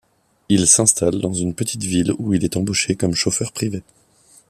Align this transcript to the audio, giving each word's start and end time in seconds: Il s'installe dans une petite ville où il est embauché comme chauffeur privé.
Il 0.49 0.65
s'installe 0.65 1.21
dans 1.21 1.31
une 1.35 1.53
petite 1.53 1.83
ville 1.83 2.13
où 2.17 2.33
il 2.33 2.43
est 2.43 2.57
embauché 2.57 2.95
comme 2.95 3.13
chauffeur 3.13 3.51
privé. 3.51 3.83